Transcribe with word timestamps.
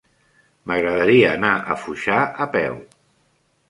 M'agradaria 0.71 1.29
anar 1.35 1.53
a 1.59 1.79
Foixà 1.85 2.19
a 2.49 2.53
peu. 2.59 2.85